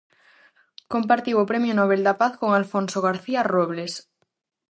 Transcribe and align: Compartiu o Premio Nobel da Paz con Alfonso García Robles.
Compartiu 0.93 1.35
o 1.39 1.47
Premio 1.51 1.73
Nobel 1.79 2.01
da 2.07 2.17
Paz 2.21 2.33
con 2.41 2.49
Alfonso 2.59 2.97
García 3.07 3.41
Robles. 3.53 3.93